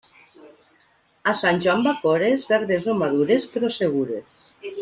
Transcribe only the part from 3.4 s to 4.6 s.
però segures.